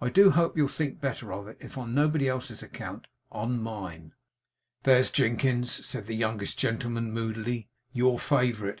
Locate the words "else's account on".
2.26-3.60